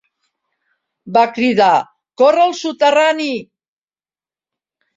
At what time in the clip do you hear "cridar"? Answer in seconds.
1.35-1.67